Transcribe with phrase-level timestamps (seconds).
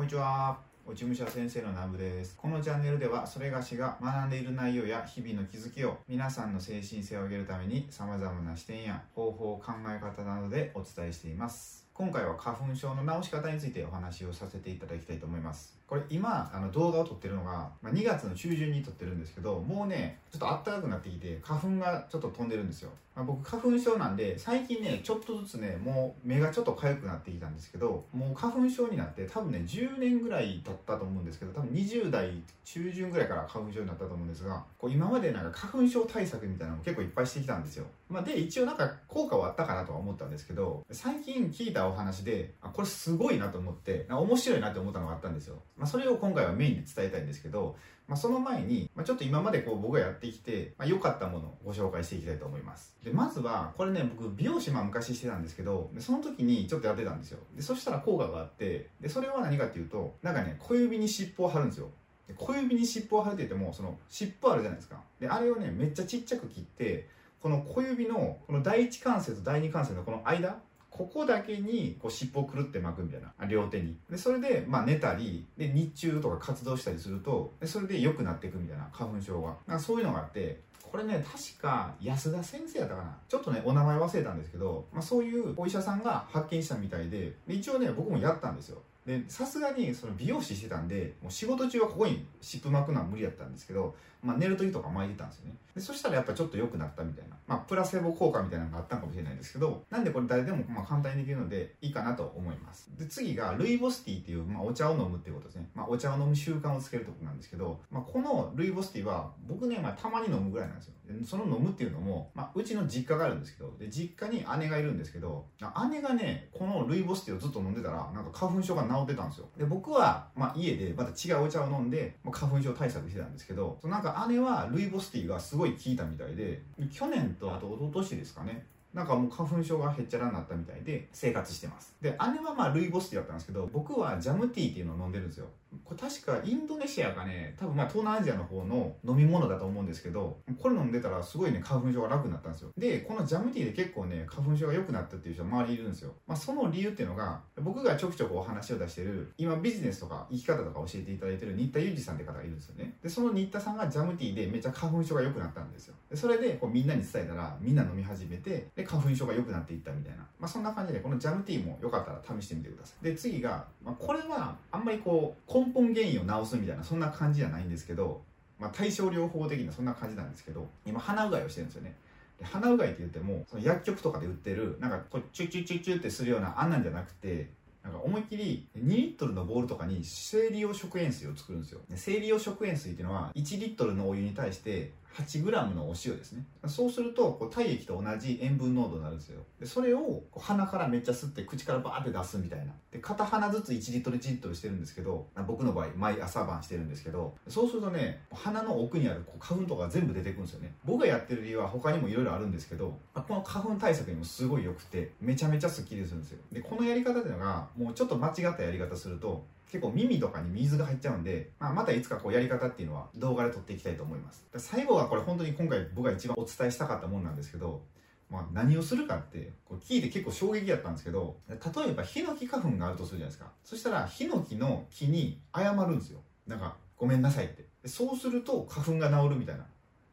[0.00, 0.56] こんにちは。
[0.86, 2.34] 落ち武者先生の南部です。
[2.34, 11.86] このチャンネルでは、それがしが学んでいる内容や日々の気づきを皆さんの精神性を上げるために様々な視点や方法、考え方などでお伝えしています。
[11.92, 15.76] 今回は花粉症の治し方についてお話をさせていただきたいと思います。
[15.86, 22.90] これ今、あの動画を撮ってるのが、ま、2月の中旬に撮ってるんですけど、もうね、ちょっと暖かくなってきて、花粉がちょっと飛んでるんですよ。
[23.24, 37.86] 僕、花粉症なんで、最近ね、ちょっとずつね、もう目がちょっと痒くなってきたんですけど、もう花粉症になって多分ね、10年ぐらい経ったと思うんですけど、多分20代中旬ぐらいから花粉症になったと思うんですが、こう今までなんか花粉症対策みたいなのも結構いっぱいしてきたんですよ。
[38.08, 45.62] まあ、で、一応なんか効果はあったかなとは思ったんですけど、最近聞いたお話で、あ、これすごいなと思って、面白いなって思ったのがあったんですよ。
[45.76, 47.76] まあ、それを今回はメインで伝えたいんですけど、
[48.10, 52.92] まあ、その前に、まあ、ちょっと今までこう僕がやってきて、まあ、良かったものをご紹介していきたいと思います。
[53.04, 57.38] で、まずは、これね、僕、美容師まあ昔してたんですけど、その時にちょっとやってたんですよ。
[57.54, 61.88] で、そしたら効果があって、で、それは何かっていうと、なんかね、小指に尻尾を貼るんですよ。
[62.26, 65.00] で小指に尻尾を貼るって言っても、その尻尾あるじゃないですか。
[65.20, 67.06] で、あれをね、めっちゃちっちゃく切って、
[67.40, 70.58] この小指の、この第一関節と第二関節のこの間、
[71.00, 73.46] ここだけにこう尻尾をくるって巻くみたいな。
[73.46, 73.96] 両手に。
[74.10, 78.86] でそれでまあ寝たりで日中とか活動したりするとでそれで良くなっていくみたいな。
[78.92, 83.16] 花粉症がなんかそういうのがあってこれね確か安田先生やったかな。
[83.26, 88.82] ちょっとねお名前忘れたんですけど、まあ、そういうお医者さんが発見したみたいでで一応ね僕もやったんですよ。
[89.06, 95.56] でさすがにその美容師してたんでもう仕事中はここに湿布巻くのは無理やったんですけど、まあ、寝る時とか巻いてたんですよね。
[95.74, 102.90] でそしたらやっぱちょっと良くなったみたいな、まあ、プラセボ効果みたいなのがあったのかもしれないですけどなんでこれ誰でもまあ簡単にできるのでいいかなと思います。
[102.98, 110.94] で次がルイボスティーっていう、まあ、お茶を飲むっていうことですね、まあ、お茶を飲む習慣をつけるとこなんですけど、まあ、このルイボスティーは僕ね、まあ、たまに飲むぐらいなんですよ。
[111.06, 115.46] でその飲むっていうのも、まあ、うちの実家があるんですけどで実家に姉がいるんですけど
[115.90, 119.48] 姉がねこのルイボスティーをずっと飲んでたらなんか花粉症が治ってたんですよ。
[119.56, 126.62] で僕は、まあ、家でまた違うお茶を飲んで、まあ、花粉症対策してたんですけどそのなんか姉はルイボスティーがすごい効いたみたいで
[126.92, 131.94] 去年とあと一昨年ですかねなんかもう花粉症がへっちゃらになったみたいで生活してます。
[132.00, 135.46] で、姉はまあルイボスティーだったんですけど、僕はジャムティーっていうのを飲んでるんですよ。
[135.84, 142.70] これ確かインドネシアかね、多分まあ東南アジアの方の飲み物だと思うんですけど、これ飲んでたらすごいね、花粉症が楽になったんですよ。
[142.76, 146.12] で、このジャムティーで結構ね、花粉症が良くなったっていう人周りいるんですよ。
[146.26, 152.96] まあその理由っていうのが、僕がちょくちょくお話を出してる、今ビジネスとか生き方とか教えていただいてる新田裕二さんって方がいるんですよね。
[153.00, 155.94] で、その新田さんがジャムティーでめっちゃ花粉症が良くなったんですよ。
[156.10, 160.18] で、それでこうみんなに伝えたら、みんな飲み始めて、で、花粉症が良くなっていったみたいな。
[160.38, 163.04] まあそんな感じで、このジャムティーもよかったら試してみてください。
[163.04, 168.22] で、次が、まあこれはあんまりこう、根本原因を治すみたいな、そんな感じじゃないんですけど、
[168.58, 171.94] まあ対症療法的なそんな感じなんですけど、今鼻うがいをしてるんですよね。
[172.38, 177.50] で鼻うがいって言っても、その薬局とかで売ってる、なんかこう、チュチュチュチュってするようなあんなんじゃなくて、
[177.82, 181.80] なんか思いっきり2リットルのボールとかに生理用食塩水を作るんですよ。
[181.94, 186.44] 生理用食塩水っていうのは1リットルのお湯に対して8グラムのお塩ですね。
[186.66, 189.42] そうするとこう体液と同じ塩分濃度になるんですよ。
[189.58, 192.72] でそれを鼻からめっちゃ吸って口からバーって出すみたいな。
[192.90, 200.74] で片鼻ずつ1リットル1リットルしてるんですけど、僕の場合毎朝晩してるんですけど、そうするとね、鼻の奥にあるこう花粉とか全部出てくるんですよね。
[200.84, 206.38] 僕がやってる理由は他にもいろいろあるんですけど、この花粉対策にもすごい良くて、めちゃめちゃスッキリするんですよ。
[206.52, 214.44] で、このやり方っていうのが、もうちょっと間違ったやり方すると、結構耳とかに水が入っちゃうんで、まあ、またいつかこうやり方っていうのは動画で撮っていきたいと思います。
[214.56, 217.82] 最後はこれ本当に今回僕が一番お伝えしたかったもんなんですけど、
[218.28, 221.56] まあ、何をするかってこれ聞いて結構衝撃やったんですけど例
[221.90, 223.50] えばヒノキ花粉があるとするじゃないですか。
[223.64, 226.20] そしたらヒノキの木に謝るんですよ。
[226.46, 227.64] なんかごめんなさいって。
[227.86, 229.66] そうすると花粉が治るみたいな。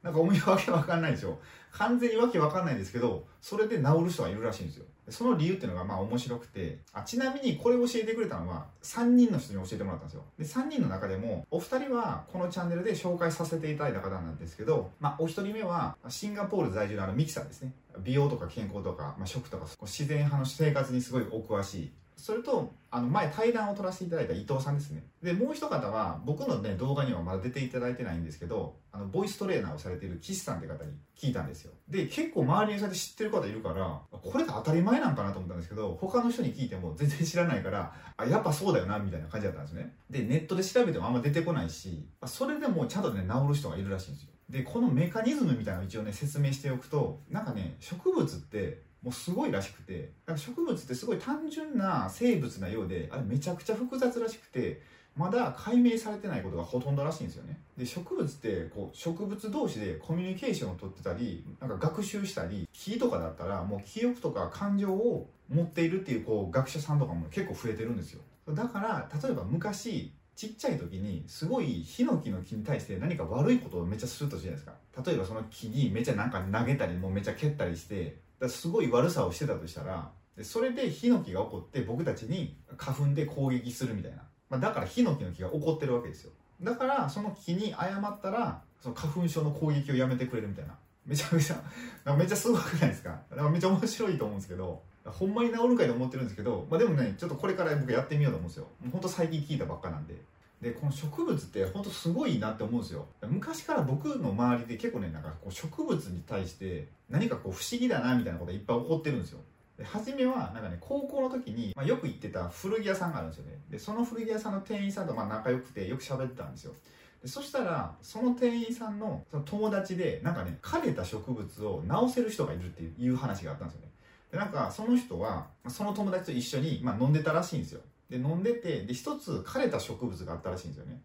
[0.04, 1.40] なんかおみわけわかんないでしょ。
[1.72, 4.86] 完全にわけわかんないですけどそれで治る人がいるらしいんですよ。
[5.10, 6.80] その理由っていうのがまあ面白くて。
[6.92, 10.24] あちなみにこれを教えてくれたのは3人の人に教えてもらったんですよ。
[10.38, 17.74] で3人の中でもお二人はこのチャンネルで紹介させていただいた方なんですけど、まあ、お一人目はシンガポール在住のあのミキさんですね。
[18.04, 25.04] 美容とか健康とか、まあ、食とか自然派の生活にすごいお詳しいそれと、あの、前対談を取らせていただいた伊藤さんですね。
[25.22, 31.74] で、もう一方は、僕のね、動画にはまだ出ていただいてないんですけど、あの、ボイストレーナーをされている岸さんって方に聞いたんですよ。
[31.88, 39.96] で、結構周りにそうやって知ってる方いるから、これが当たり前なんかなと思ったんですけど、他の人に聞いても全然知らないから、あ、やっぱそうだよな、みたいな感じだったんですね。
[40.10, 44.32] で、ネットで調べてもあんま出てこないし、それでもちゃんとね、治る人がいるらしいんですよ。
[44.50, 54.82] で、このメカニズムみたいなのを一応ね、説明しておくと、なんかね、植物って、もうすごいらしくてなんか植物ってすごい単純な生物なようであれめちゃくちゃ複雑らしくて
[55.16, 57.58] まだ解明されてないことがほとんどらしいんですよね。
[57.78, 68.22] で植物ってこう植物同士でコミュニケーションを取ってたりなんか学習したり木とかだったらもう記憶とか感情を持っているっていうこう学者さんとかも結構増えてるんですよ。
[68.50, 75.04] だから例えば昔ちっちゃい時にすごいヒノキの木に対して何か悪いことをめっちゃするとするじゃないですか。
[75.10, 80.12] 例えばその木にめちゃなんか投げたりもうめちゃ蹴ったりしてだすごい悪さをしてたとしたら
[80.44, 84.18] それでヒノキが起こって僕たちに花粉で攻撃するみたいな、
[84.50, 86.32] まあ、だからヒノキの木が起こってるわけですよ。
[86.62, 90.76] だからその木に謝ったらその花粉症の攻撃をやめてくれるみたいな。
[91.06, 93.18] めちゃめちゃめっちゃすごくないですか？
[93.30, 98.68] だかめっちゃ面白いと思うんですけどほんまに治るかいと思ってるんですけど、まあ、でもねちょっとこれから僕やってみようと思うんですよ。
[98.92, 100.16] ほんと最近聞いたばっかなんで。
[100.62, 103.06] でこの植物って本当すごいなって思うんですよ。
[103.28, 109.40] 昔から僕の周りで結構ねなんかこう植物に対して何かこう不思議だなみたいなことがいっぱい起こってるんですよ。
[109.78, 113.60] で初めはなんかね高校の時に、まあ、よく行ってた古着屋さんがあるんですよね。
[113.70, 116.74] でその古着屋さんの店員さんとまあ仲良くてよく喋ってたんですよ。
[117.22, 123.92] でそしたらその店員さんのその友達でなんかね枯れた植物を治せる人がいるっていう話があったんですよね。
[124.32, 127.82] でなんかその人はその友達と一緒に、まあ、飲んでたらしいんですよ。
[128.10, 131.02] で飲んでてで一つ枯れた植物があったらしいんですよね。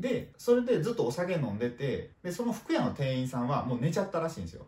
[0.00, 4.66] でそれでずっとお酒飲んでてでその服屋の店員さんはもう寝ちゃったらしいんですよ。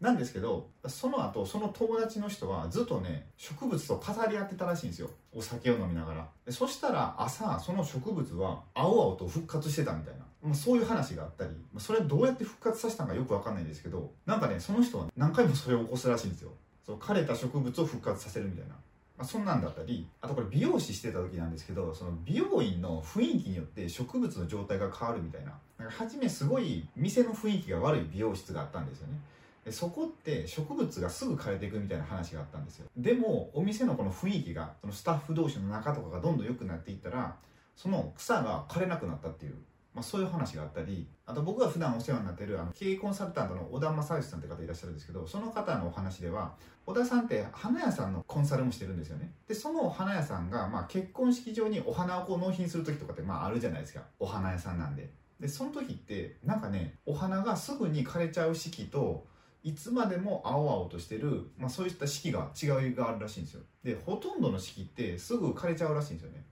[0.00, 5.10] なんですけどその後その友達の人はずっとね植物と語り合ってたらしいんですよ。
[5.32, 6.28] お酒を飲みながら。
[6.46, 10.20] でそしたら朝その植物は青々と復活してたみたいな。
[10.42, 16.52] まあ、そういう話があったり、まあ、それどうやって復活させたのかよくわかんないんですけどなんかねその人は何回もそれを起こすらしいんですよ。
[16.86, 18.74] そう枯れた植物を復活させるみたいな。
[19.20, 25.52] まあ、そんなんだったりあとこれ美容師してた時なんですけどその美容院の雰囲気によって植物の状態が変わるみたいな。
[25.78, 29.18] なんか初めすごい店の雰囲気が悪い美容室があったんですよね。
[29.66, 32.86] でそこって植物がすぐ枯れていくみたいな話があったんですよ。
[32.96, 37.36] でもお店のこの雰囲気がそのスタッフ同士の仲とかがどんどん良くなっていったら
[37.76, 39.54] その草が枯れなくなったっていう。
[39.94, 46.54] まあ、そういう話があったりあと僕が普段お世話になってるあの経営コンサルタントの小田正義さんって方いらっしゃるんですけどその方のお話では
[46.86, 49.32] 小田さんって花屋さんのコンサルもしてるんですよね。
[49.46, 54.02] でその花屋さんが、まあ、結婚式場にお花をこう納品する時とかってまああるじゃないですか。
[54.18, 55.10] お花屋さんなんで。
[55.38, 59.26] でその時ってなんかねお花がすぐに枯れちゃう式と
[59.62, 63.62] いつまでも青々としてる、まあ、そういった式が違いがあるらしいんですよ。
[63.82, 66.44] でほとんどの式ってすぐ枯れちゃうらしいんですよね。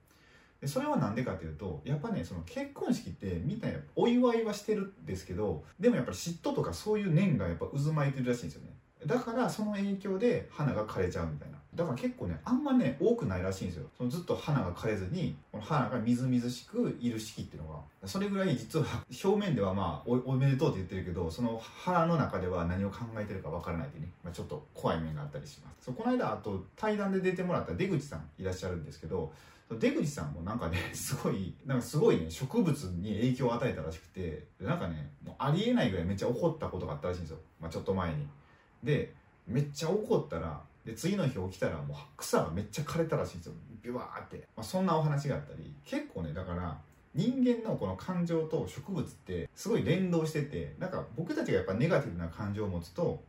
[0.60, 8.72] でそれは何でかというとやっぱねその結婚式ってみんなお祝いはしてるんですけどでもやっぱり嫉妬とかそういう念がやっぱ渦巻いてるらしいんですよね。
[9.06, 11.58] だからその影響で花が枯れちゃうみたいな。
[11.74, 13.86] だから結構ねあんまね多くないらしいんですよ。
[13.96, 18.08] そのずっと花が枯れずにこの花がみずみずしくいる式っていうのが。
[18.08, 18.86] それぐらい実は
[19.24, 25.84] 表面ではまあおめでとうって言ってるけどその花の中では何を考えてるかわからないでね、まあ、ちょっと怖い面があったりします。
[25.84, 29.32] そうこの間あと対談で出てもらった出口さんいらっしゃるんですけど
[29.76, 38.26] 出口さんもなんかね すごいなんかすごいね植物に影響を与えたらしくてなんかねもうありえないぐらいめっちゃ怒ったことがあったらしいんですよ、まあ、ちょっと前に。
[38.82, 39.14] で
[39.46, 43.54] めっちゃ怒ったらで次の日起きたらもう草がめっちゃ枯れたらしいんですよ。
[43.82, 45.74] ビュワーって、まあ、そんなお話があったり。
[45.84, 46.78] 結構ねだから
[47.14, 53.22] 人間のこの感情と植物ってすごい連動しててなんか僕たちがやっぱネガティブな感情を持つと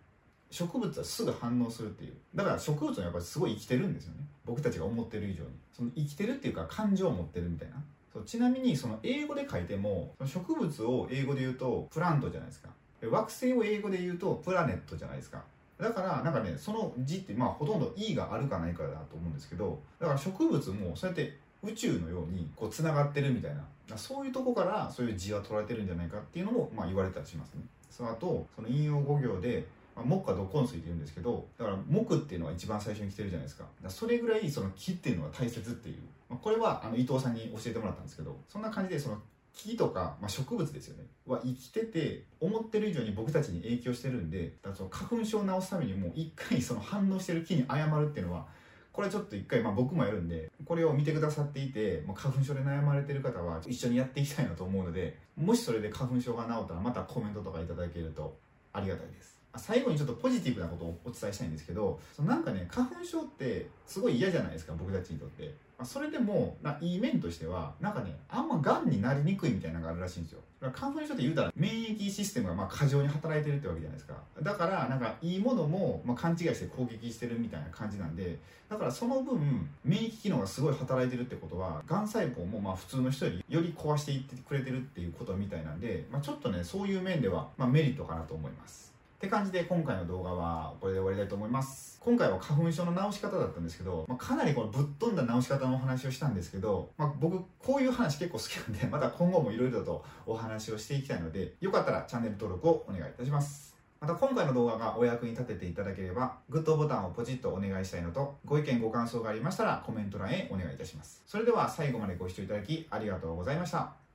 [0.52, 2.14] 植物はすぐ反応するっていう。
[2.34, 4.26] だから植物はやっぱりすごい生きてるんですよね。
[4.46, 5.50] 僕たちが思ってる以上に。
[5.72, 7.76] その生きてるっていうか感情を持ってるみたいな。
[8.12, 12.70] そうちなみにその英語で書いても植物を英語で言うとプラントじゃないですか。
[13.02, 15.44] 惑星を英語で言うとプラネットじゃないですか。
[15.78, 23.64] だからなんかねその字ってまあほとんど E があるかないかだと思うんですけどだから植物もそうやって宇宙のようにこうつながってるみたいな。
[23.96, 27.62] そういうとこからそういう字は取られてるんじゃないかっていうのもまあ言われたりしますね。
[27.90, 29.66] その後その引用語行で
[30.00, 33.66] まあ、木は土根水って言うんですけどだから木っていうのは一番最初に来てるじゃないですか。
[33.88, 35.98] それぐらいその木っていうのは大切っていう、
[36.30, 39.18] まあ、これはあの伊藤さんに教えてもらったんですけどそんな感じでその
[39.54, 41.06] 木とか、まあ、植物ですよね。
[41.26, 48.48] は生きてて思ってる以上に僕たちに影響してるんでだその花粉症を治すためにもう一回その反応してる木に謝るっていうのは
[48.92, 58.38] これちょっと一回、まあ、僕もやるんでこれを見てくださっていてもう花粉症で悩まれてる方は一緒にやっていきたいなと思うのでもしそれで花粉症が治ったらまたコメントとかいただけると
[58.74, 59.39] ありがたいです。
[59.58, 70.40] 最後にちょっとポジティブなことをお伝えしたいんですけどそのなんかね花粉症ってすごい嫌じゃないですか僕たちにとって、まあ、それでもないい面としてはなんかねあんまがんになりにくいみたいなのがあるらしいんですよ。
[70.62, 74.14] だから花粉症って言うたら免疫システムがまあ過剰に働いてるってわけじゃないですか。
[74.42, 78.38] だからなんかいいものもまあ勘違いして攻撃してるみたいな感じなんで
[78.70, 88.89] だからその分免疫機能がすごい働いてるってことはがん細胞もまあ普通の人よりより壊していってくれてるっていうことみたいなんで、まあ、ちょっとねそういう面ではまあメリットかなと思います。
[89.20, 111.22] って感じで今回の動画はこれで終わりたいと思います今回は花粉症の治し方だったんですけど、まあ、かなりこのぶっ飛んだ治し方のお話をしたんですけど、まあ、僕こういう話結構好きなんで また今後もいろいろとお話をしていきたいのでよかったらチャンネル登録をお願いいたしますまた今回の動画がお役に立てていただければ、グッドボタンをポチッとお願いしたいのと、ご意見ご感想がありましたらコメント欄へお願いいたします。
[111.28, 114.09] それでは最後までご視聴いただきありがとうございました。